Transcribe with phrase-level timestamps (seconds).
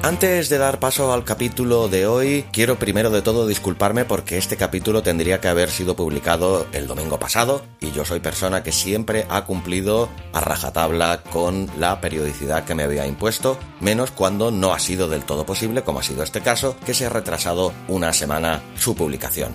[0.00, 4.56] Antes de dar paso al capítulo de hoy, quiero primero de todo disculparme porque este
[4.56, 9.26] capítulo tendría que haber sido publicado el domingo pasado y yo soy persona que siempre
[9.28, 14.78] ha cumplido a rajatabla con la periodicidad que me había impuesto, menos cuando no ha
[14.78, 18.62] sido del todo posible, como ha sido este caso, que se ha retrasado una semana
[18.76, 19.52] su publicación.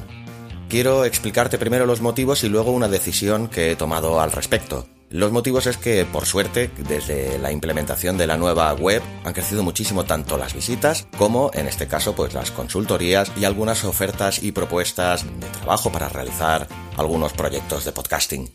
[0.67, 4.87] Quiero explicarte primero los motivos y luego una decisión que he tomado al respecto.
[5.13, 9.61] Los motivos es que, por suerte, desde la implementación de la nueva web han crecido
[9.61, 14.53] muchísimo tanto las visitas como, en este caso, pues las consultorías y algunas ofertas y
[14.53, 18.51] propuestas de trabajo para realizar algunos proyectos de podcasting.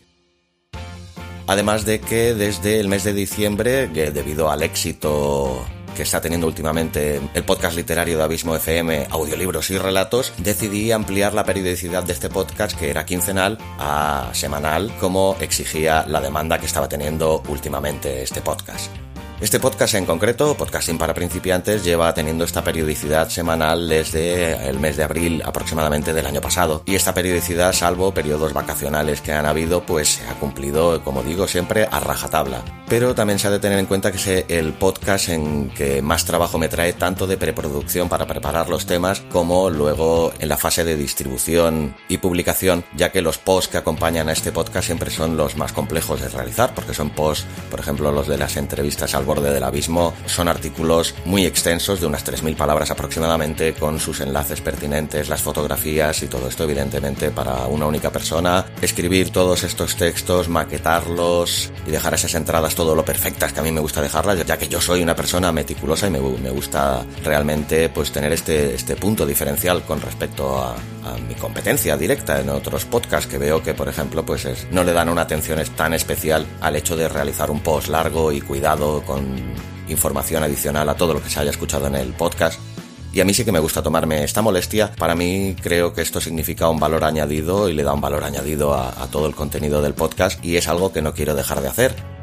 [1.47, 5.65] Además de que desde el mes de diciembre, debido al éxito
[5.95, 11.33] que está teniendo últimamente el podcast literario de Abismo FM, audiolibros y relatos, decidí ampliar
[11.33, 16.65] la periodicidad de este podcast, que era quincenal, a semanal, como exigía la demanda que
[16.65, 19.08] estaba teniendo últimamente este podcast.
[19.41, 24.97] Este podcast en concreto, Podcasting para principiantes, lleva teniendo esta periodicidad semanal desde el mes
[24.97, 26.83] de abril aproximadamente del año pasado.
[26.85, 31.47] Y esta periodicidad, salvo periodos vacacionales que han habido, pues se ha cumplido, como digo,
[31.47, 32.65] siempre a rajatabla.
[32.89, 36.25] Pero también se ha de tener en cuenta que es el podcast en que más
[36.25, 40.83] trabajo me trae tanto de preproducción para preparar los temas como luego en la fase
[40.83, 45.37] de distribución y publicación, ya que los posts que acompañan a este podcast siempre son
[45.37, 49.28] los más complejos de realizar, porque son posts, por ejemplo, los de las entrevistas al
[49.29, 54.59] borde del abismo son artículos muy extensos de unas 3.000 palabras aproximadamente con sus enlaces
[54.59, 58.65] pertinentes, las fotografías y todo esto evidentemente para una única persona.
[58.81, 63.71] Escribir todos estos textos, maquetarlos y dejar esas entradas todo lo perfectas que a mí
[63.71, 67.89] me gusta dejarlas, ya que yo soy una persona meticulosa y me, me gusta realmente
[67.89, 72.85] pues tener este, este punto diferencial con respecto a, a mi competencia directa en otros
[72.85, 76.45] podcasts que veo que por ejemplo pues es, no le dan una atención tan especial
[76.61, 79.18] al hecho de realizar un post largo y cuidado con
[79.87, 82.59] información adicional a todo lo que se haya escuchado en el podcast.
[83.11, 84.91] Y a mí sí que me gusta tomarme esta molestia.
[84.97, 88.75] Para mí creo que esto significa un valor añadido y le da un valor añadido
[88.75, 92.18] a, todo el contenido del podcast y es algo que no quiero dejar de hacer.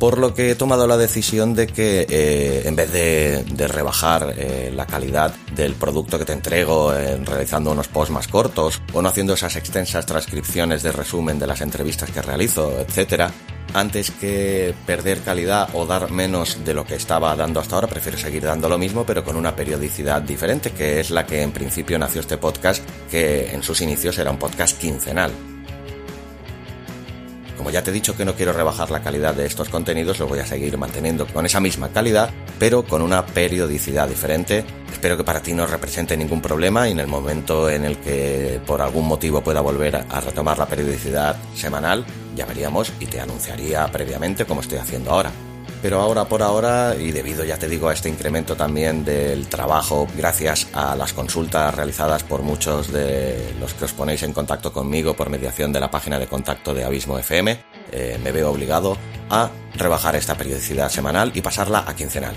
[0.00, 4.72] Por lo que he tomado la decisión de que eh, en vez de, rebajar eh,
[4.74, 9.34] la calidad del producto que te entrego realizando unos posts más cortos o no haciendo
[9.34, 13.30] esas extensas transcripciones de resumen de las entrevistas que realizo, etcétera,
[13.74, 18.18] antes que perder calidad o dar menos de lo que estaba dando hasta ahora, prefiero
[18.18, 21.98] seguir dando lo mismo, pero con una periodicidad diferente, que es la que en principio
[21.98, 25.30] nació este podcast, que en sus inicios era un podcast quincenal.
[27.60, 30.26] Como ya te he dicho que no quiero rebajar la calidad de estos contenidos, los
[30.26, 34.64] voy a seguir manteniendo con esa misma calidad, pero con una periodicidad diferente.
[34.90, 38.62] Espero que para ti no represente ningún problema y en el momento en el que
[38.66, 43.86] por algún motivo pueda volver a retomar la periodicidad semanal, ya veríamos y te anunciaría
[43.88, 45.30] previamente como estoy haciendo ahora.
[45.82, 50.06] Pero ahora por ahora, y debido ya te digo a este incremento también del trabajo,
[50.16, 55.14] gracias a las consultas realizadas por muchos de los que os ponéis en contacto conmigo
[55.14, 57.58] por mediación de la página de contacto de Abismo FM,
[57.92, 58.96] eh, me veo obligado
[59.30, 62.34] a rebajar esta periodicidad semanal y pasarla a quincenal.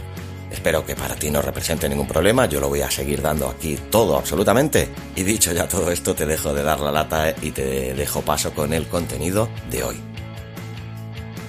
[0.50, 3.76] Espero que para ti no represente ningún problema, yo lo voy a seguir dando aquí
[3.90, 4.88] todo absolutamente.
[5.16, 8.54] Y dicho ya todo esto, te dejo de dar la lata y te dejo paso
[8.54, 10.12] con el contenido de hoy.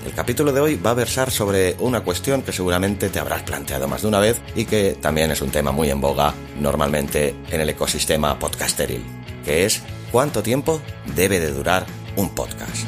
[0.05, 3.89] El capítulo de hoy va a versar sobre una cuestión que seguramente te habrás planteado
[3.89, 7.61] más de una vez y que también es un tema muy en boga normalmente en
[7.63, 9.03] el ecosistema podcasteril,
[9.47, 10.83] que es cuánto tiempo
[11.17, 11.87] debe de durar
[12.17, 12.87] un podcast.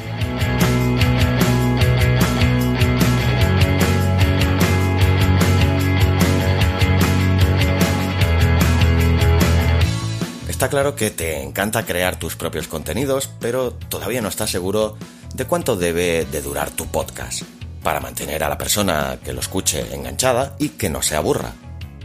[10.47, 14.97] Está claro que te encanta crear tus propios contenidos, pero todavía no estás seguro
[15.33, 17.43] de cuánto debe de durar tu podcast.
[17.83, 21.53] para mantener a la persona que lo escuche enganchada y que no se aburra.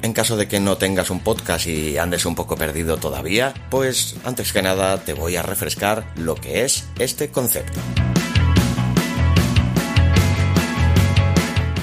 [0.03, 4.15] En caso de que no tengas un podcast y andes un poco perdido todavía, pues
[4.25, 7.81] antes que nada te voy a refrescar lo que es este concepto.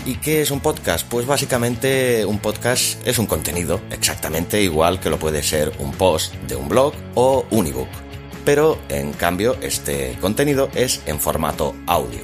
[0.06, 1.08] ¿Y qué es un podcast?
[1.08, 6.34] Pues básicamente un podcast es un contenido, exactamente igual que lo puede ser un post
[6.48, 8.09] de un blog o un ebook.
[8.46, 12.22] Pero en cambio este contenido es en formato audio.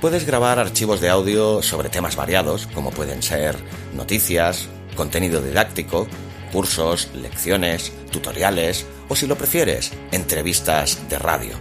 [0.00, 3.56] Puedes grabar archivos de audio sobre temas variados, como pueden ser
[3.94, 6.06] noticias, contenido didáctico,
[6.52, 11.52] cursos, lecciones, tutoriales o si lo prefieres, entrevistas de radio.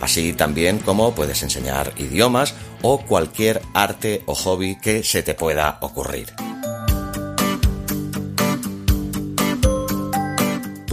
[0.00, 5.78] Así también como puedes enseñar idiomas o cualquier arte o hobby que se te pueda
[5.80, 6.32] ocurrir.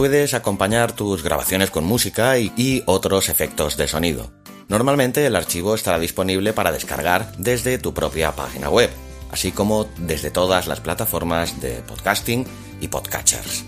[0.04, 4.30] Puedes acompañar tus grabaciones con música y, otros efectos de sonido.
[4.68, 8.90] Normalmente el archivo estará disponible para descargar desde tu propia página web,
[9.30, 12.44] así como desde todas las plataformas de podcasting
[12.82, 13.64] y podcatchers.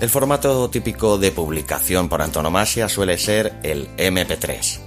[0.00, 4.80] El formato típico de publicación por antonomasia suele ser el MP3.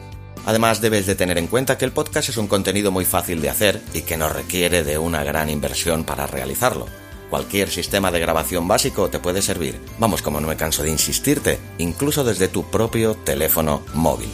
[0.45, 3.49] Además debes de tener en cuenta que el podcast es un contenido muy fácil de
[3.49, 6.85] hacer y que no requiere de una gran inversión para realizarlo.
[7.29, 9.79] Cualquier sistema de grabación básico te puede servir.
[9.99, 14.29] Vamos, como no me canso de insistirte, incluso desde tu propio teléfono móvil.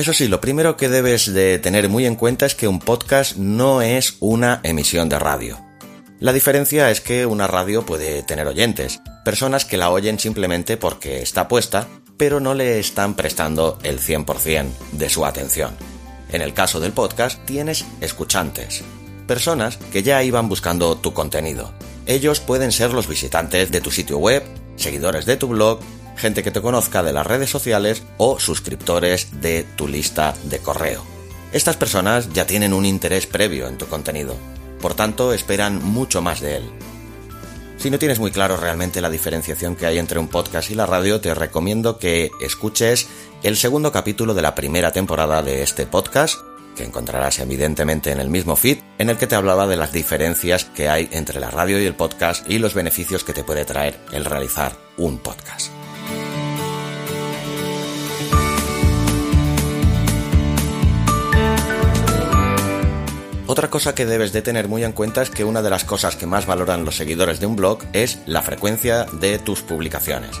[0.00, 3.36] Eso sí, lo primero que debes de tener muy en cuenta es que un podcast
[3.36, 5.60] no es una emisión de radio.
[6.20, 11.20] La diferencia es que una radio puede tener oyentes, personas que la oyen simplemente porque
[11.20, 11.86] está puesta,
[12.16, 15.76] pero no le están prestando el 100% de su atención.
[16.32, 18.82] En el caso del podcast tienes escuchantes,
[19.26, 21.72] personas que ya iban buscando tu contenido.
[22.06, 24.44] Ellos pueden ser los visitantes de tu sitio web,
[24.76, 25.80] seguidores de tu blog,
[26.16, 31.04] gente que te conozca de las redes sociales o suscriptores de tu lista de correo.
[31.52, 34.36] Estas personas ya tienen un interés previo en tu contenido,
[34.80, 36.70] por tanto esperan mucho más de él.
[37.80, 40.84] Si no tienes muy claro realmente la diferenciación que hay entre un podcast y la
[40.84, 43.08] radio, te recomiendo que escuches
[43.42, 46.42] el segundo capítulo de la primera temporada de este podcast,
[46.76, 50.66] que encontrarás evidentemente en el mismo feed, en el que te hablaba de las diferencias
[50.66, 53.98] que hay entre la radio y el podcast y los beneficios que te puede traer
[54.12, 55.79] el realizar un podcast.
[63.50, 66.14] Otra cosa que debes de tener muy en cuenta es que una de las cosas
[66.14, 70.40] que más valoran los seguidores de un blog es la frecuencia de tus publicaciones.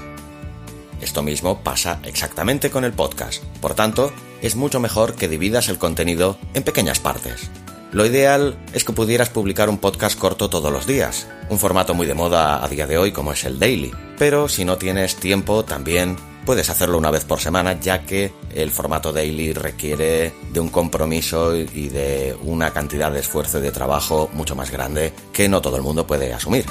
[1.00, 3.42] Esto mismo pasa exactamente con el podcast.
[3.60, 4.12] Por tanto,
[4.42, 7.50] es mucho mejor que dividas el contenido en pequeñas partes.
[7.90, 12.06] Lo ideal es que pudieras publicar un podcast corto todos los días, un formato muy
[12.06, 13.90] de moda a día de hoy como es el daily.
[14.18, 16.14] Pero si no tienes tiempo, también
[16.44, 21.56] puedes hacerlo una vez por semana, ya que el formato daily requiere de un compromiso
[21.56, 25.76] y de una cantidad de esfuerzo y de trabajo mucho más grande que no todo
[25.76, 26.64] el mundo puede asumir.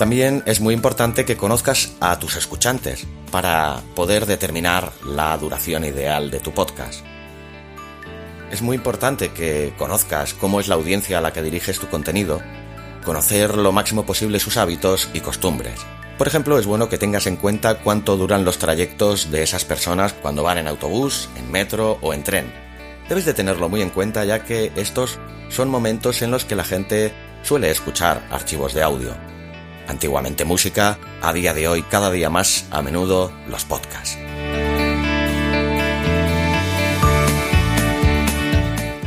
[0.00, 6.30] También es muy importante que conozcas a tus escuchantes para poder determinar la duración ideal
[6.30, 7.04] de tu podcast.
[8.50, 12.40] Es muy importante que conozcas cómo es la audiencia a la que diriges tu contenido,
[13.04, 15.80] conocer lo máximo posible sus hábitos y costumbres.
[16.18, 20.12] Por ejemplo, es bueno que tengas en cuenta cuánto duran los trayectos de esas personas
[20.12, 22.52] cuando van en autobús, en metro o en tren.
[23.08, 26.64] Debes de tenerlo muy en cuenta ya que estos son momentos en los que la
[26.64, 29.30] gente suele escuchar archivos de audio
[29.90, 34.29] antiguamente música, a día de hoy cada día más a menudo los podcasts.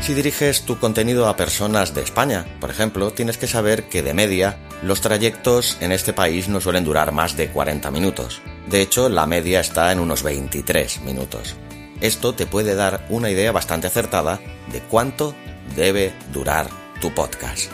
[0.04, 4.14] Si diriges tu contenido a personas de España, por ejemplo, tienes que saber que de
[4.14, 8.42] media los trayectos en este país no suelen durar más de 40 minutos.
[8.70, 11.56] De hecho, la media está en unos 23 minutos.
[12.02, 14.42] Esto te puede dar una idea bastante acertada
[14.74, 15.34] de cuánto
[15.74, 16.68] debe durar
[17.00, 17.72] tu podcast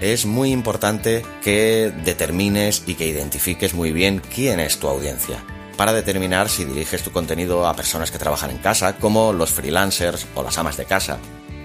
[0.00, 5.42] es muy importante que determines y que identifiques muy bien quién es tu audiencia
[5.76, 10.26] para determinar si diriges tu contenido a personas que trabajan en casa, como los freelancers
[10.34, 11.18] o las amas de casa.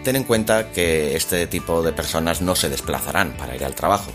[0.04, 4.12] Ten en cuenta que este tipo de personas no se desplazarán para ir al trabajo.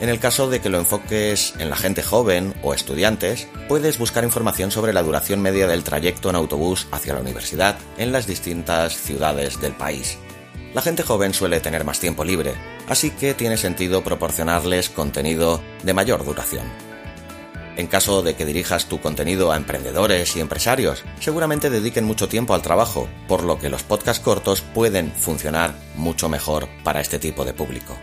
[0.00, 4.24] En el caso de que lo enfoques en la gente joven o estudiantes, puedes buscar
[4.24, 8.96] información sobre la duración media del trayecto en autobús hacia la universidad en las distintas
[8.96, 10.18] ciudades del país.
[10.74, 12.54] La gente joven suele tener más tiempo libre,
[12.88, 16.91] así que tiene sentido proporcionarles contenido de mayor duración.
[17.76, 22.54] En caso de que dirijas tu contenido a emprendedores y empresarios, seguramente dediquen mucho tiempo
[22.54, 27.44] al trabajo, por lo que los podcasts cortos pueden funcionar mucho mejor para este tipo
[27.44, 27.96] de público.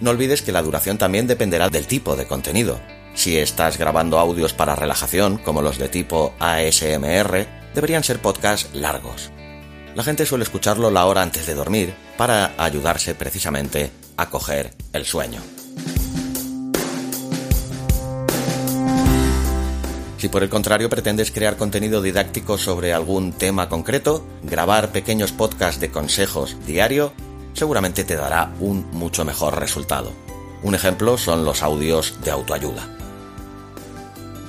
[0.00, 2.80] No olvides que la duración también dependerá del tipo de contenido.
[3.14, 9.30] Si estás grabando audios para relajación, como los de tipo ASMR, deberían ser podcasts largos.
[9.94, 15.06] La gente suele escucharlo la hora antes de dormir para ayudarse precisamente a coger el
[15.06, 15.40] sueño.
[20.24, 25.82] Si por el contrario pretendes crear contenido didáctico sobre algún tema concreto, grabar pequeños podcasts
[25.82, 27.12] de consejos diario,
[27.52, 30.12] seguramente te dará un mucho mejor resultado.
[30.62, 32.88] Un ejemplo son los audios de autoayuda.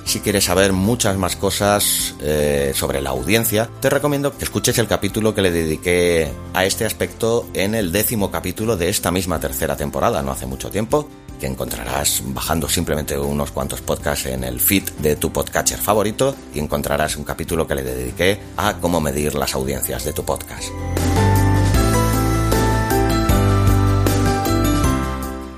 [0.06, 4.88] Si quieres saber muchas más cosas eh, sobre la audiencia, te recomiendo que escuches el
[4.88, 9.76] capítulo que le dediqué a este aspecto en el décimo capítulo de esta misma tercera
[9.76, 11.06] temporada, no hace mucho tiempo,
[11.38, 16.58] que encontrarás bajando simplemente unos cuantos podcasts en el feed de tu podcatcher favorito y
[16.58, 20.70] encontrarás un capítulo que le dediqué a cómo medir las audiencias de tu podcast.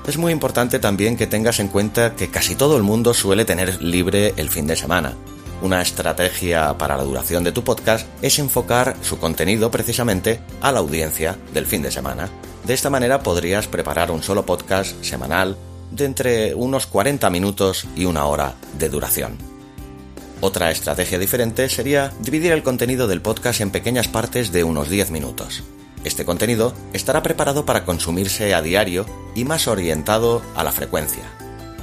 [0.09, 3.79] Es muy importante también que tengas en cuenta que casi todo el mundo suele tener
[3.79, 5.13] libre el fin de semana.
[5.61, 10.79] Una estrategia para la duración de tu podcast es enfocar su contenido precisamente a la
[10.79, 12.27] audiencia del fin de semana.
[12.65, 15.57] De esta manera podrías preparar un solo podcast semanal
[15.91, 19.37] de entre unos 40 minutos y una hora de duración.
[20.41, 25.11] Otra estrategia diferente sería dividir el contenido del podcast en pequeñas partes de unos 10
[25.11, 25.63] minutos.
[26.05, 29.05] Este contenido estará preparado para consumirse a diario
[29.35, 31.23] y más orientado a la frecuencia.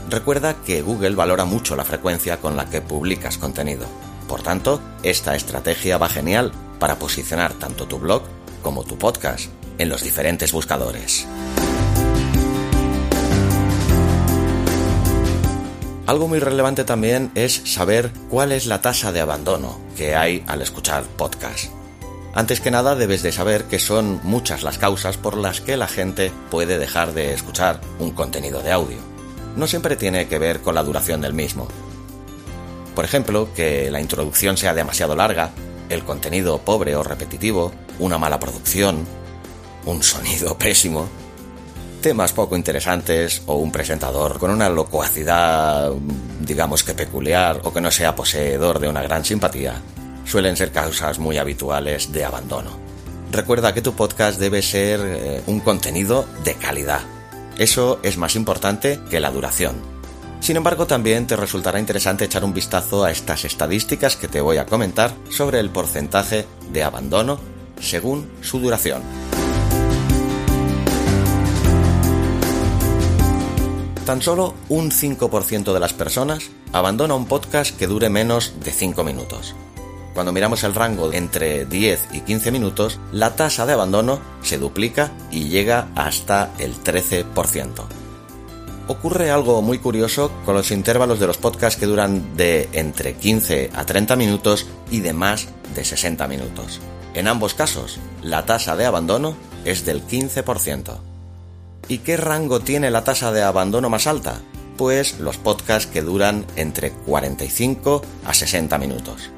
[0.09, 3.87] Recuerda que Google valora mucho la frecuencia con la que publicas contenido.
[4.27, 8.23] Por tanto, esta estrategia va genial para posicionar tanto tu blog
[8.63, 11.27] como tu podcast en los diferentes buscadores.
[16.07, 20.63] Algo muy relevante también es saber cuál es la tasa de abandono que hay al
[20.63, 21.65] escuchar podcast.
[22.33, 25.89] Antes que nada debes de saber que son muchas las causas por las que la
[25.89, 28.99] gente puede dejar de escuchar un contenido de audio.
[29.57, 31.67] No siempre tiene que ver con la duración del mismo.
[32.95, 35.51] Por ejemplo, que la introducción sea demasiado larga,
[35.89, 39.05] el contenido pobre o repetitivo, una mala producción,
[39.85, 41.09] un sonido pésimo,
[42.07, 45.91] temas poco interesantes o un presentador con una locuacidad
[46.39, 49.83] digamos que peculiar o que no sea poseedor de una gran simpatía
[50.25, 52.79] suelen ser causas muy habituales de abandono.
[53.33, 57.01] Recuerda que tu podcast debe ser eh, un contenido de calidad.
[57.59, 59.75] Eso es más importante que la duración.
[60.39, 64.59] Sin embargo, también te resultará interesante echar un vistazo a estas estadísticas que te voy
[64.59, 67.41] a comentar sobre el porcentaje de abandono
[67.81, 69.03] según su duración.
[74.07, 79.03] Tan solo un 5% de las personas abandona un podcast que dure menos de 5
[79.03, 79.57] minutos.
[80.15, 85.11] Cuando miramos el rango entre 10 y 15 minutos, la tasa de abandono se duplica
[85.33, 87.25] y llega hasta el 13%.
[88.87, 93.73] Ocurre algo muy curioso con los intervalos de los podcasts que duran de entre 15
[93.75, 96.81] a 30 minutos y de más de 60 minutos.
[97.15, 99.35] En ambos casos, la tasa de abandono
[99.65, 101.16] es del 15%.
[101.88, 104.40] ¿Y qué rango tiene la tasa de abandono más alta?
[104.76, 109.31] Pues los podcasts que duran entre 45 a 60 minutos.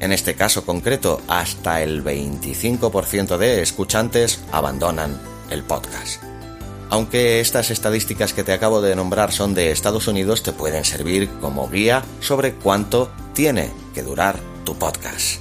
[0.00, 5.20] En este caso concreto, hasta el 25% de escuchantes abandonan
[5.50, 6.22] el podcast.
[6.90, 11.28] Aunque estas estadísticas que te acabo de nombrar son de Estados Unidos, te pueden servir
[11.40, 15.40] como guía sobre cuánto tiene que durar tu podcast.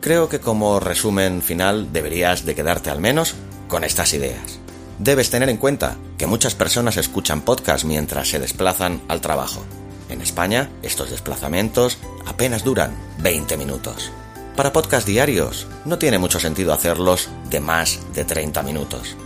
[0.00, 3.34] Creo que como resumen final deberías de quedarte al menos
[3.68, 4.57] con estas ideas.
[4.98, 9.64] Debes tener en cuenta que muchas personas escuchan podcast mientras se desplazan al trabajo.
[10.08, 14.10] En España, estos desplazamientos apenas duran 20 minutos.
[14.56, 19.16] Para podcast diarios, no tiene mucho sentido hacerlos de más de 30 minutos.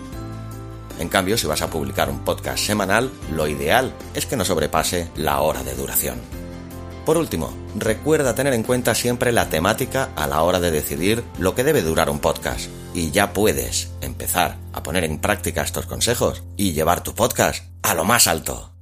[0.98, 5.08] En cambio, si vas a publicar un podcast semanal, lo ideal es que no sobrepase
[5.16, 6.20] la hora de duración.
[7.06, 11.54] Por último, recuerda tener en cuenta siempre la temática a la hora de decidir lo
[11.54, 12.68] que debe durar un podcast.
[12.94, 17.94] Y ya puedes empezar a poner en práctica estos consejos y llevar tu podcast a
[17.94, 18.72] lo más alto.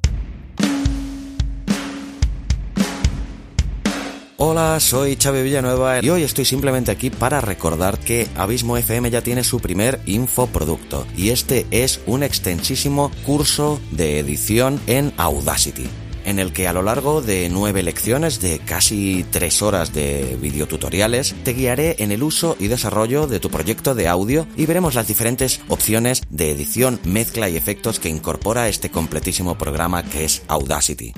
[4.42, 9.20] Hola, soy Xavi Villanueva y hoy estoy simplemente aquí para recordar que Abismo FM ya
[9.20, 15.90] tiene su primer infoproducto y este es un extensísimo curso de edición en Audacity
[16.24, 21.34] en el que a lo largo de nueve lecciones de casi tres horas de videotutoriales
[21.44, 25.06] te guiaré en el uso y desarrollo de tu proyecto de audio y veremos las
[25.06, 31.12] diferentes opciones de edición, mezcla y efectos que incorpora este completísimo programa que es Audacity.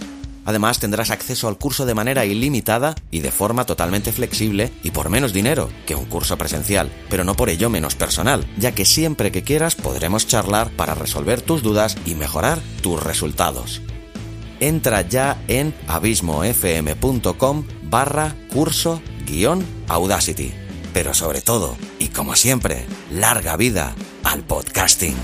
[0.44, 5.08] Además tendrás acceso al curso de manera ilimitada y de forma totalmente flexible y por
[5.08, 9.30] menos dinero que un curso presencial, pero no por ello menos personal, ya que siempre
[9.30, 13.82] que quieras podremos charlar para resolver tus dudas y mejorar tus resultados.
[14.62, 20.54] Entra ya en abismofm.com barra curso guion Audacity.
[20.94, 23.92] Pero sobre todo, y como siempre, larga vida
[24.22, 25.16] al podcasting.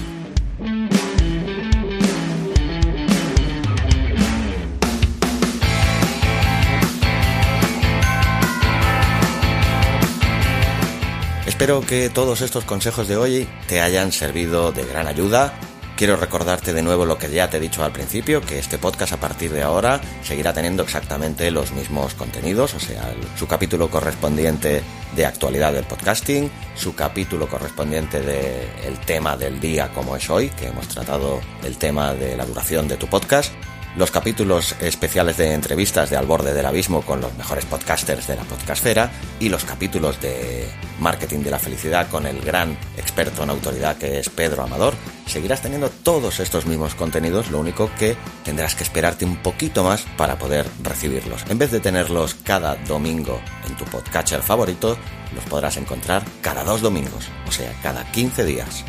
[11.47, 15.55] Espero que todos estos consejos de hoy te hayan servido de gran ayuda.
[15.99, 19.15] Quiero recordarte de nuevo lo que ya te he dicho al principio, que este podcast
[19.15, 24.81] a partir de ahora seguirá teniendo exactamente los mismos contenidos, o sea, su capítulo correspondiente
[25.17, 30.69] de actualidad del podcasting, su capítulo correspondiente del tema del día como es hoy, que
[30.69, 33.53] hemos tratado el tema de la duración de tu podcast,
[33.97, 38.37] los capítulos especiales de entrevistas de Al borde del abismo con los mejores podcasters de
[38.37, 40.69] la podcastfera y los capítulos de
[41.01, 44.95] marketing de la felicidad con el gran experto en autoridad que es Pedro Amador.
[45.29, 50.07] Seguirás teniendo todos estos mismos contenidos, lo único que tendrás que esperarte un poquito más
[50.17, 51.45] para poder recibirlos.
[51.51, 54.97] En vez de tenerlos cada domingo en tu podcatcher favorito,
[55.35, 58.85] los podrás encontrar cada dos domingos, o sea, cada 15 días.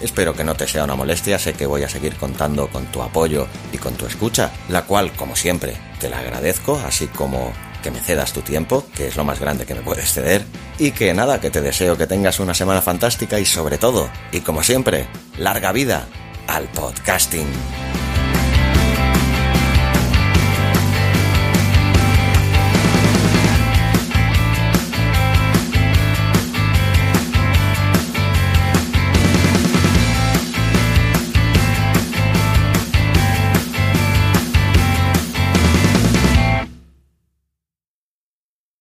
[0.00, 3.02] Espero que no te sea una molestia, sé que voy a seguir contando con tu
[3.02, 7.52] apoyo y con tu escucha, la cual, como siempre, te la agradezco, así como
[7.86, 10.42] que me cedas tu tiempo, que es lo más grande que me puedes ceder,
[10.76, 14.40] y que nada, que te deseo que tengas una semana fantástica y sobre todo, y
[14.40, 15.06] como siempre,
[15.38, 16.04] larga vida
[16.48, 17.46] al podcasting.